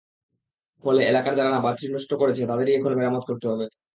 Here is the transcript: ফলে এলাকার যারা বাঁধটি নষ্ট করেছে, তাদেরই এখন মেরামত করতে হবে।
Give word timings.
ফলে 0.83 1.01
এলাকার 1.03 1.33
যারা 1.39 1.59
বাঁধটি 1.65 1.85
নষ্ট 1.87 2.11
করেছে, 2.21 2.41
তাদেরই 2.47 2.75
এখন 2.75 2.91
মেরামত 2.95 3.23
করতে 3.29 3.45
হবে। 3.51 3.65